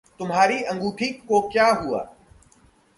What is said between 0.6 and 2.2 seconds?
अँगूठी को क्या हुआ?